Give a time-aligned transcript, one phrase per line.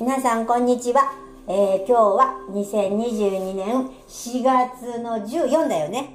[0.00, 1.12] 皆さんこんにちは、
[1.46, 6.14] えー、今日は2022年4月の14だよね。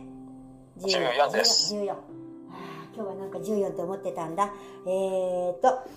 [0.79, 1.75] 14です。
[1.75, 1.95] 14あ
[2.95, 4.51] 今日はなんか14って思ってたんだ。
[4.87, 5.87] えー、っと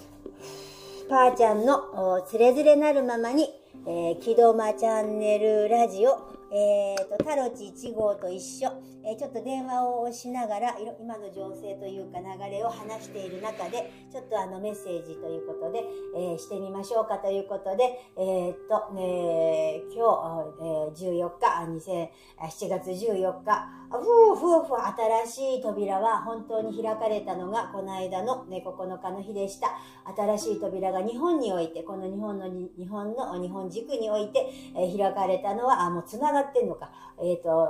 [1.08, 3.48] パーちゃんのつれづれなるままに、
[3.86, 8.70] えー、木戸間チャンネルラジオえーと、とタロチ1号と一緒。
[9.10, 15.82] えちょっと電話をしながら、今の情勢というか流れを話している中で、ちょっとあのメッセージということで、
[16.14, 17.84] えー、してみましょうかということで、
[18.18, 20.04] えー、っと、えー、今
[20.52, 24.76] 日、えー、14日、2007月14日、ふうふうふう
[25.24, 29.68] 新しい扉は本当に開かれたのがこの間の、ね、9日の日でした。
[30.14, 36.90] 新しい扉が日本において、この日本の、日本の、日本軸において、えー、開かれたのは、あ、もう繋がってんのか。
[37.18, 37.68] えっ、ー、と、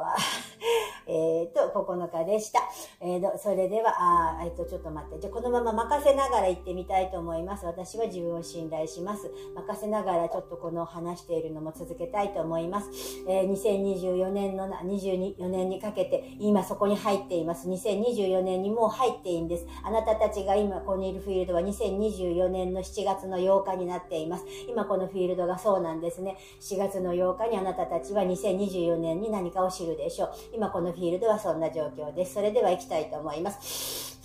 [1.06, 2.60] えー、と9日でした。
[3.00, 3.94] えー、それでは、
[4.38, 5.20] あえっ、ー、と、ちょっと待って。
[5.20, 7.66] じゃ、このまま任せながら行ってみたいと思います。
[7.66, 9.30] 私は自分を信頼します。
[9.54, 12.88] 任せながらちょっとこの話しているのも続けたいと思います。
[13.28, 17.68] えー、2024年のな、24年にかけて、今そこに入っています。
[17.68, 19.66] 2024年にもう入っていいんです。
[19.82, 24.44] あなたたちが今、ここにいるフィールドは2024年の7月の8日になっています。
[24.68, 26.36] 今このフィールドがそうなんですね。
[26.60, 30.32] 7月の8日にあなたたちは2024年に何かを知るでしょう。
[30.54, 32.34] 今このフィールドはそうんな状況です。
[32.34, 34.18] それでは行きたいと思います。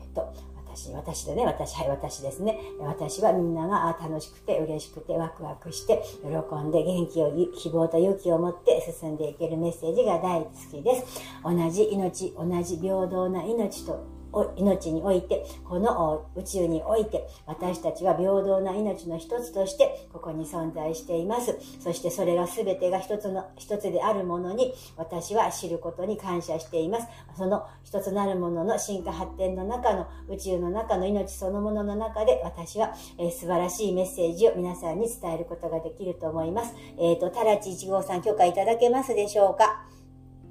[0.00, 2.58] えっと、私、私だね、私、はい、私ですね。
[2.78, 11.20] 私はみんなが楽しくて、嬉しくて、ワクワクして、喜んで、元気を、希望と勇気を持って進んでいけるメッセージが大好きです。
[11.44, 14.19] 同じ命、同じ平等な命と
[14.56, 21.56] 命において、この宇宙において、私たちは平等な命の一つとして、ここに存在しています。
[21.80, 27.06] そしてそれが全てが一つの、一つであるものに、私は知ることに感謝しています。
[27.36, 36.74] その一つなるものの進化発展の中の、宇宙の中の命そのものの中で、私は、えー、素晴らしいメッセージを皆さんに伝えることができると思います。
[36.98, 39.84] えっ、ー、と、たらち1号さん許可いただけますでしょうか？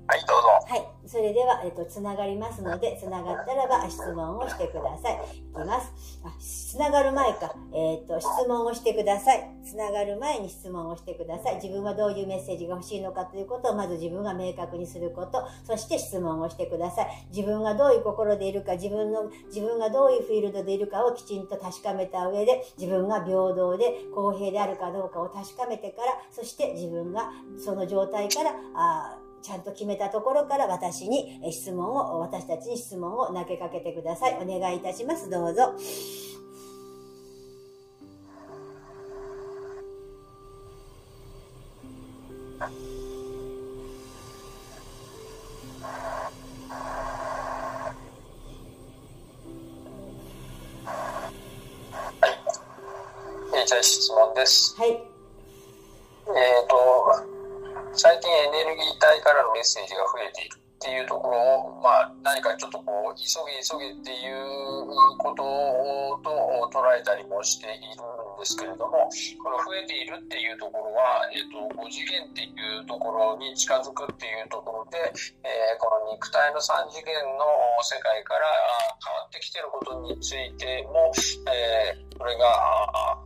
[0.10, 0.50] はいどうぞ。
[0.66, 0.90] はい。
[1.06, 5.38] それでは、えっと、つながりますのでつながったらば質問をしてください。
[5.38, 5.94] いきます。
[6.26, 7.54] あつながる前か。
[7.72, 9.52] えっ、ー、と質問をしてください。
[9.64, 11.56] つながる前に質問をしてください。
[11.58, 15.48] 自分はどういうメッセージが欲しいのかということをまず自分が明確にすること。
[15.64, 17.28] そして質問をしてください。
[17.30, 27.30] 自分がどういう心でいるか自分の自分がどういうフィールドでいるかをきちんと確かめた上で自分が平等で公平であるかどうかを確かめてからそして自分が
[27.64, 34.38] その状態からあちゃんと決めたところから私に質問を、私たちに質問を投げかけてください。
[34.42, 35.30] お願いいたします。
[35.30, 35.74] どうぞ。
[53.52, 54.76] はい、じゃあ質問です。
[54.78, 55.09] はい。
[59.20, 64.88] 体からのメッセージが増えていくっていうところを、まあ、何かちょっとこう急げ急げっていう
[65.20, 65.44] こと
[66.24, 66.32] と
[66.72, 69.12] 捉えたりもしているんですけれども
[69.44, 75.04] この増えているっていうところは、えっと、5次元っていうところに近づくっていうところで、
[75.44, 77.44] えー、この肉体の3次元の
[77.84, 78.48] 世界から
[79.04, 81.12] 変わってきてることについても、
[81.52, 83.20] えー、これが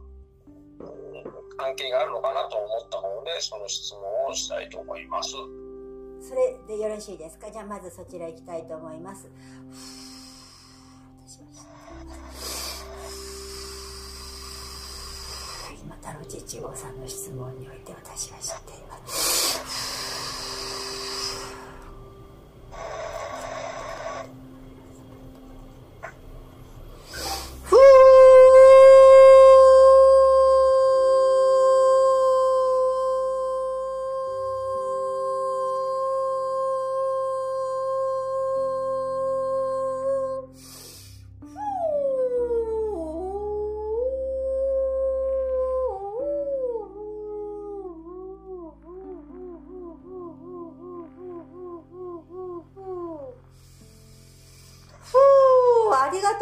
[1.58, 5.38] 関係があるのかなと思ったのでその質問をしたいと思います。
[6.28, 7.52] それでよろしいですか？
[7.52, 9.30] じゃあまずそちら行きたいと思います。
[15.84, 19.33] 今太郎父号さんの質問において私は知っています。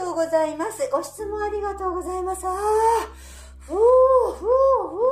[0.02, 0.90] とうございます。
[0.92, 2.48] ご質問ありがとうございます。
[2.48, 2.56] ああ、
[3.60, 4.48] ふう、ふう、
[4.90, 5.11] ふう。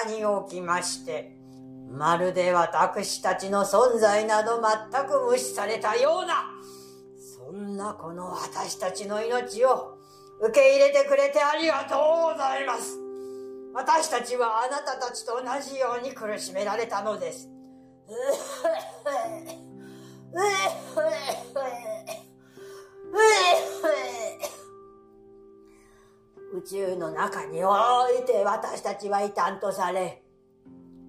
[0.00, 1.36] 世の中におきまして、
[1.90, 4.60] まるで私たちの存在など
[4.92, 6.50] 全く無視されたような、
[7.18, 9.98] そんなこの私たちの命を
[10.40, 12.98] 受け入れてくれてありがとうございます。
[13.74, 17.48] 私たちはあなたたちと同じように苦しめられたのです。
[26.52, 27.70] 宇宙の中にお
[28.10, 30.22] いて私たちは異端とされ、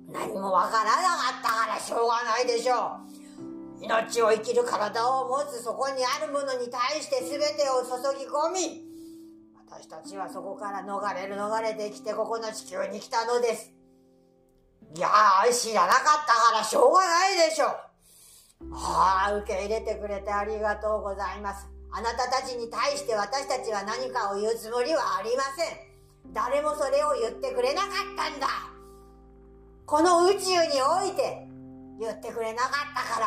[0.08, 1.00] 何もわからなか
[1.40, 3.00] ったからしょうがないでしょ
[3.80, 3.84] う。
[3.84, 8.86] 命を生きる体を持つそこにあるものに対して全てを注ぎ込み、
[9.68, 13.72] 私たちはそこから逃れる逃れてきてここの地球に来たのです。
[14.96, 17.70] いやー、知らなかったからしょうがないでしょう。
[18.74, 21.68] ああ、受け入れてくれてありがとうございます。
[21.92, 26.34] あなたたちに対して私たちは何かを言うつもりはありません。
[26.34, 28.48] 誰もそれを言ってくれなかったんだ。
[29.86, 31.48] この宇宙において
[32.00, 33.20] 言ってくれなかったか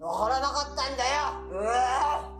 [0.00, 1.60] ら、わからなかったんだよ。
[1.60, 2.32] うわ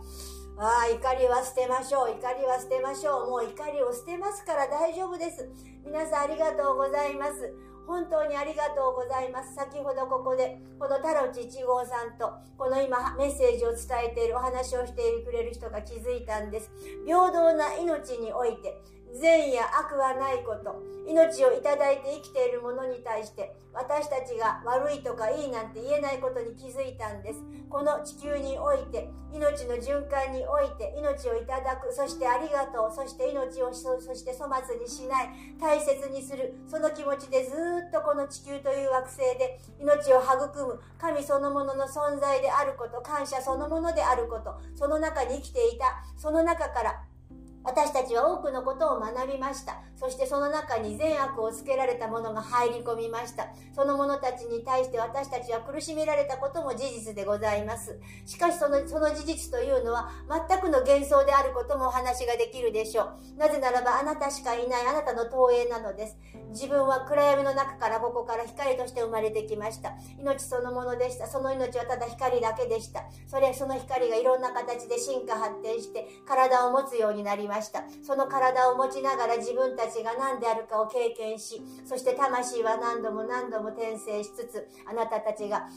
[0.59, 2.11] ああ、怒りは捨てましょう。
[2.11, 3.31] 怒りは捨てましょう。
[3.31, 5.49] もう怒りを捨てますから大丈夫です。
[5.85, 7.53] 皆さんありがとうございます。
[7.87, 9.55] 本当にありがとうございます。
[9.55, 16.71] 先ほどここで、このタロチ1号さんと、この今メッセージを伝えているお話をしてくれる人が気づいたんです。
[17.05, 18.81] 平等な命において、
[19.15, 27.41] 善や悪はないこと、命をいただいて生きているものに対して、私たちが悪いとかいいなんて言えないことに気づいたんです。
[27.69, 35.29] この地球において、命の循環において、命をいただく、そしてありがとう、そして命をそして粗末にしない、
[35.61, 37.53] 大切にする、その気持ちでず
[37.89, 47.03] っとこの地球という惑星で命を育む神そのものの存在であること、感謝そのものであること、その中に生きていた、その中から
[47.65, 49.83] 私たちは多くのことを学びました。
[49.97, 53.49] そしてその中に善悪をつけられたものが入り込みました。
[53.73, 58.01] その者たちに対して私たちは苦しめられたことも事実でございます。
[58.27, 60.11] しかしそのその事実というのは
[60.49, 63.39] 全くの幻想であることもお話ができるでしょう。
[63.39, 66.17] なぜならばあなたしかいないあなたの投影なのです。
[66.51, 69.93] 自分は暗闇の中からここから光として生まれてきました。
[70.19, 71.29] 命そのものでした。
[71.29, 73.05] その命はただ光だけでした。
[73.29, 77.52] それ、その光がいろんな形で進化発展して体を持つようになりました。
[77.53, 85.69] ましたその体を持ちながら自分たちが何であるかを経験し、そして魂は何度も何度も転生しつつ、あなたたちが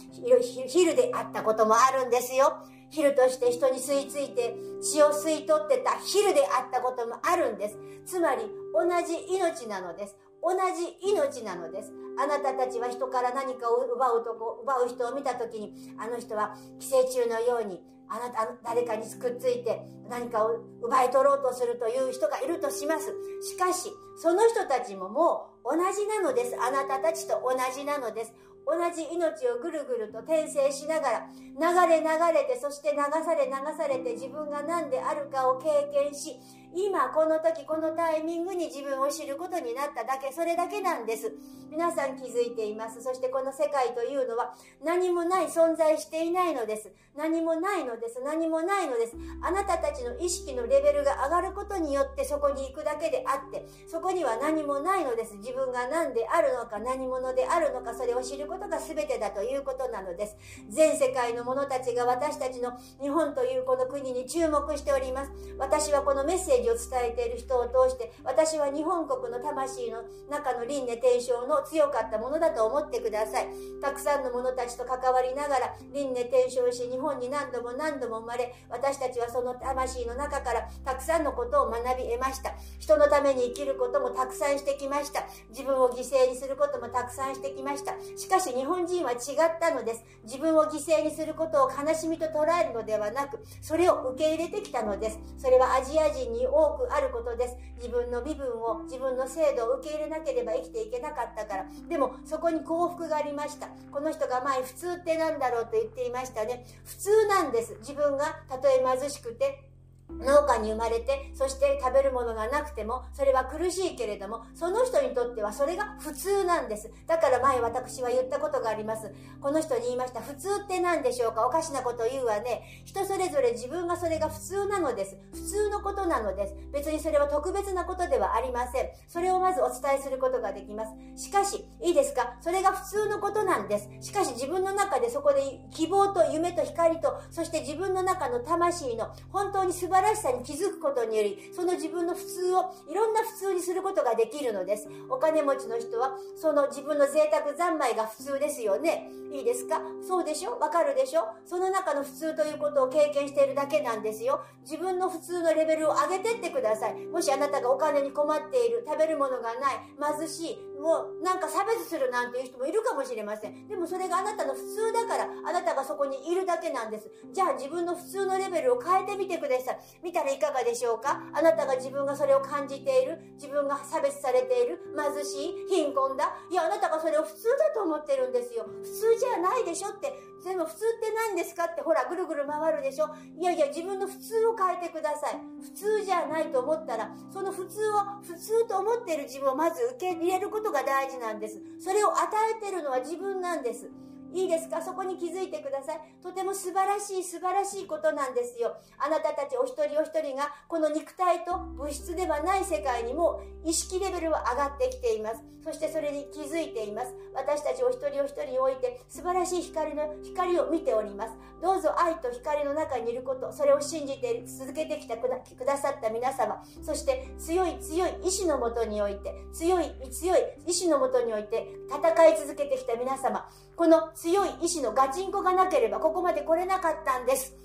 [0.68, 2.66] 昼であったこともあるんですよ。
[2.90, 7.78] 昼として人に吸い付いて血を吸い取ってた昼であったこともあるんです。
[8.06, 8.44] つまり
[8.74, 10.16] 同じ命なのです。
[10.42, 11.92] 同じ命なのです。
[12.18, 23.14] あなたたちは人から何かを奪うとこ、奪う人を見たときに、あの人は寄生虫のようにあなた、誰かにくっついて何かを奪い取ろうとするという人がいるとします。
[23.42, 26.56] しかし、その人たちももう同じなのです。
[26.60, 28.34] あなたたちと同じなのです。
[28.66, 36.40] 同じ命をぐるぐると転生しながら、流れ流れて、そして流され流されて自分が何であるかを経験し、
[36.74, 41.32] 今この時このタイミングに自分を知ることになっただけ、それだけなんです。
[41.70, 43.04] 皆さん気づいています。
[43.04, 46.92] そしてこの世界というのは何もない存在していないのです。
[47.16, 48.22] 何もないのです。
[48.22, 49.16] 何もないのです。
[49.42, 55.36] あなたたちの意識のレベルが上がることによってそこに行くだけであって、そこには何もないのです。
[55.36, 60.38] 自分が何であるのか、何者であるのか、それを知ることが全てだということなのです。
[60.70, 65.32] 全世界の者たちが私たちの日本というこの国に注目しております。
[65.58, 73.48] 私はこのメッセージを伝えている人を通して、私は日本国の魂の中の輪廻転生の強かったものだと思ってください。
[73.82, 82.54] たくさんの者たちと関わりながら、輪廻転生し、日本に何度も何何度も生まれ、私たちはその魂の中からたくさんのことを学び得ました。
[82.80, 85.24] 人のために生きることもたくさんしてきました。
[85.50, 87.94] 自分を犠牲にすることもたくさんしてきました。
[88.18, 89.20] しかし日本人は違っ
[89.60, 90.04] たのです。
[90.24, 95.20] 自分を犠牲にすることを悲しみと捉えるのではなく、それを受け入れてきたのです。
[95.38, 97.56] それはアジア人に多くあることです。
[97.78, 101.66] 自分の身分を、自分の制度を受け入れなければ生きていけなかったから。
[101.88, 103.68] でも、そこに幸福がありました。
[103.92, 106.66] この人が前、普通って何だろうと言っていましたね。
[106.86, 107.75] 普通なんです。
[107.80, 109.70] 自分がたとえ貧しくて、
[110.10, 116.92] 農家に生まれて、そして食べるものがなくても、それは苦しいけれども、その人にとってはそれが普通なんです。
[117.08, 119.14] だから前私は言ったことがあります。
[119.42, 120.22] この人に言いました。
[120.22, 121.46] 普通って何でしょうか？
[121.46, 122.82] おかしなこと言うわね。
[122.86, 125.18] 人それぞれ自分がそれが普通なのです。
[125.34, 126.56] 普通のことなのです。
[126.72, 128.90] 別にそれは特別なことではありません。
[129.08, 131.24] それをまずお伝えすることができます。
[131.24, 132.38] しかし、いいですか？
[132.42, 133.90] それが普通のことなんです。
[134.02, 144.90] しかし自分の中でそこで希望と夢と光と、そして自分の中の魂の本当に素晴晴らしさに気づくことにより、その自分の普通をいろんな普通にすることができるのです。
[145.10, 149.10] お金持ちの人は、その自分の贅沢三昧が普通ですよね。
[149.32, 149.82] いいですか？
[150.06, 150.60] そうでしょ？
[150.60, 151.24] わかるでしょ？
[151.46, 154.44] その中の普通ということを経験しているだけなんですよ。
[154.62, 156.96] 自分の普通のレベルを上げてってください。
[157.08, 163.68] もしあなたがお金に困っている、食べるものがない、貧しい、もうなんか差別するなんていう人もいるかもしれません。
[163.68, 167.10] でもそれがあなたの普通だから、あなたがそこにいるだけなんです。
[167.34, 169.80] じゃあ自分の普通のレベルを変えてみてください。
[170.04, 171.22] 見たらいかがでしょうか？
[171.34, 176.38] あなたが自分がそれを感じている、自分が差別されている、貧しい、貧困だ。
[176.52, 178.66] いや、あなたがそれを普通だと思ってるんですよ。
[178.84, 180.14] 普通じゃないでしょって。
[180.44, 181.66] でも普通って何ですか？
[181.66, 183.10] ってほらぐるぐる回るでしょ？
[183.40, 185.40] いやいや自分の普通を変えてください。
[185.62, 191.60] 普通じゃないと思ったら、その普通を普通と思っている自分をまず受け入れることが大事なんです。
[191.80, 192.28] それを与
[192.58, 193.90] えているのは自分なんです。
[194.36, 194.82] いいですか？
[194.82, 196.00] そこに気づいてください。
[196.22, 198.76] とても素晴らしい素晴らしいことなんですよ。
[199.00, 205.38] あなたたちお一人お一人がこの肉体と物質ではない世界にも意識レベルは上がってきています。
[205.64, 207.16] そしてそれに気づいています。
[207.34, 211.34] 私たちお一人お一人において素晴らしい光の光を見ております。
[211.62, 215.28] どうぞ愛と光の中にいること、それを信じて続けてきたく
[215.66, 227.56] ださった皆様、そして強い強い意志のもとにおいて、強い強い意志のもとにおいて戦い続けてきた皆様、この強い意志のガチンコがなければここまで来れなかったんです。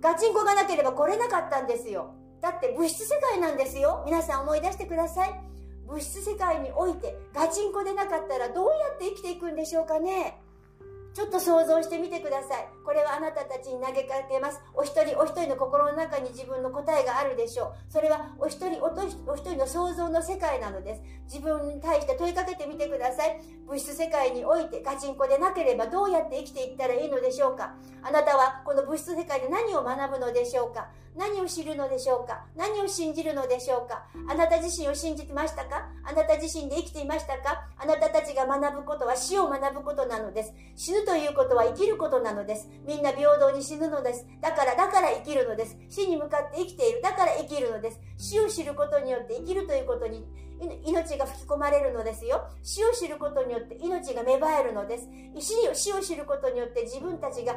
[0.00, 2.14] ガチンコがなければ来れなかったんですよ。
[2.40, 4.02] だって物質世界なんですよ。
[4.04, 5.40] 皆さん思い出してください。
[5.86, 10.41] 物質世界においてガチンコでなかったらどうやって生きていくんでしょうかね。
[11.14, 12.68] ちょっと想像してみてください。
[12.84, 14.60] これはあなたたちに投げかけます。
[14.74, 17.92] お一人お一人の心の中に自分の答えがあるでしょう。
[17.92, 18.88] それはお一人お
[19.30, 21.02] お一人の想像の世界なのです。
[21.24, 23.40] 自分に対して問いかけてみてください。
[23.66, 40.54] 物質世界においてガチンコでなければどうやって生きていったらいいのでしょうかあなたはこの物質世界で何を学ぶのでしょうか何を知るのでしょうか何を信じるのでしょうかあなた自身を信じてましたかあなた自身で生きていましたかあなたたちが学ぶことは死を学ぶことなのです。
[40.74, 42.68] 死ぬということは生きることなのです。
[42.86, 44.26] みんな平等に死ぬのです。
[44.40, 45.76] だから、だから生きるのです。
[45.88, 47.02] 死に向かって生きている。
[47.02, 48.00] だから生きるのです。
[48.16, 50.24] 死を知ることによって生きるということに
[50.84, 52.44] 命が吹き込まれるのですよ。
[52.62, 55.08] 死を知ることによって命が芽生えるのです。
[55.38, 57.56] 死を知ることによって自分たちが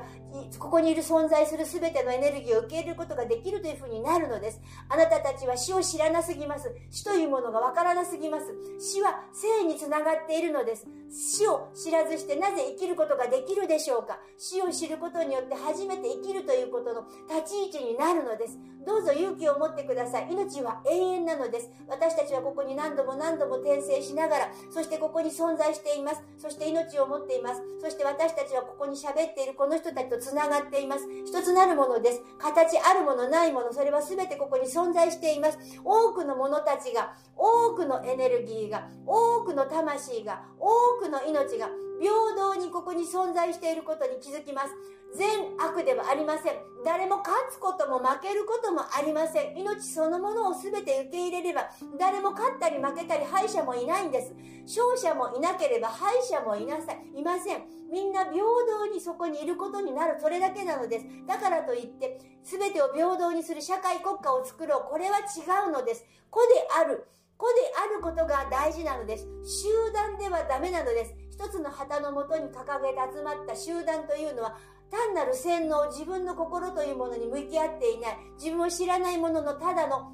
[0.59, 4.61] ここにいる存在する全てのエネルギーを受け入れることができるというふうになるのです。
[4.89, 6.73] あなたたちは死を知らなすぎます。
[6.89, 8.45] 死というものがわからなすぎます。
[8.79, 10.87] 死は生につながっているのです。
[11.09, 18.57] 死を知らずしてなぜ生きることができるでしょうか死を知ることによって初めて生きるということの立ち位置になるのです。
[18.85, 20.27] どうぞ勇気を持ってください。
[20.31, 21.69] 命は永遠なのです。
[21.87, 26.23] 私たちはここに何何度も何度も転生しながら、そしてここに存在しています。
[26.37, 27.61] そして命を持っています。
[27.81, 31.05] そして私たちはここに喋っているこの人たちと繋がっています。
[31.25, 32.21] 一つなるものです。
[32.39, 35.59] 形あるものないもの、それは全てここに存在しています。
[35.83, 40.69] 多くの者たちが、多くのエネルギーが、多くの魂が、多
[41.03, 44.69] くの命が、平等にここに存在していることに気づきます。
[45.15, 46.55] 善悪ではありません。
[46.83, 49.57] 誰も勝つことも負けることもありません。
[49.57, 54.33] 命そのものを全て受け入れれば、誰も勝ったり負けたり敗者もいないんです。
[54.67, 57.63] 勝者もいなければ敗者もいなさい、いません。
[57.91, 60.19] みんな平等にそこにいることになる。
[60.19, 61.05] それだけなのです。
[61.25, 64.91] だからといって、全てを平等にする社会国家を作ろう。
[64.91, 66.05] これは違うのです。
[66.29, 66.47] 子で
[66.79, 67.07] ある。
[67.37, 67.53] 子で
[67.83, 69.27] あることが大事なのです。
[69.43, 71.13] 集団ではダメなのです。
[71.31, 74.57] 一つの旗のもとに掲げて集まった集団というのは
[74.89, 80.13] 単なる洗脳、自分の心というものに向き合っていない、自分を知らないもののただの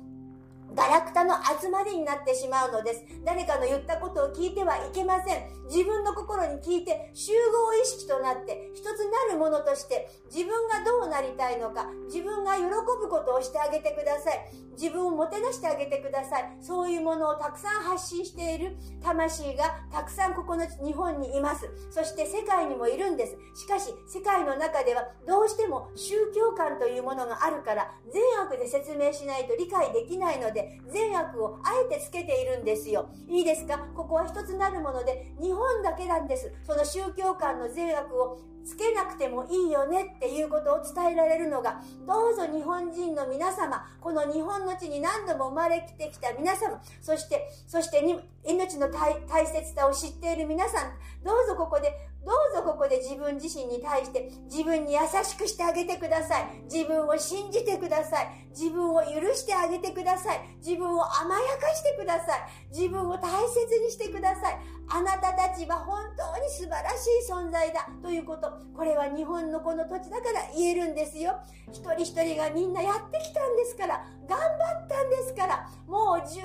[0.73, 3.03] ガラクタの集まりになってしまうのです。
[3.25, 5.43] 誰かの言ったことを聞いてはいけません。
[5.67, 14.61] 自分の心に聞いて集合意識となって一つなるものとして自分がどうなりたいのか、自分が喜ぶことをしてあげてください。
[14.71, 16.57] 自分をもてなしてあげてください。
[16.61, 21.69] そういうものをたくさん発信している魂がたくさんここの日本にいます。
[21.89, 23.37] そして世界にもいるんです。
[23.53, 33.09] しかし世界の中ではどうしても宗教観というものがあるから善悪で説明しないと理解できないのでで善悪をあえてつけているんですよ。
[33.27, 33.79] いいですか？
[33.95, 36.51] ここは一つなるもので、日本だけなんです。
[36.63, 48.03] その宗教観の善悪をつけなくてもいいよねっていうことを伝えられるのが、どうぞ日本人の皆様、この日本の地に何度も生まれてきた皆様、そして、そして
[48.45, 50.91] 命の大大切さを知っている皆さん、
[51.23, 51.91] どうぞここで、
[52.23, 56.63] どうぞここで自分自身に対して自分に優しくしてあげてください。
[56.71, 58.47] 自分を信じてください。
[58.51, 60.39] 自分を許してあげてください。
[60.57, 62.41] 自分を甘やかしてください。
[62.69, 64.59] 自分を大切にしてください。
[64.89, 68.51] あなたたちは本当に素晴らしい存在だということ。
[68.75, 71.39] これは日本のこの土地だから言えるんですよ。
[71.71, 74.45] 一人一人がみんなやってきたんですから、頑張
[74.85, 76.41] ったんですから、もう十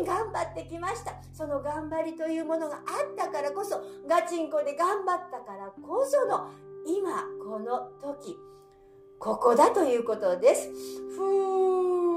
[0.00, 1.14] に頑張ってきました。
[1.32, 2.82] その頑張りというものがあっ
[3.16, 6.50] たからこそ、ガチンコで頑張ったからこその、
[6.86, 8.36] 今、この時、
[9.18, 10.70] ここだということです。
[11.16, 12.07] ふー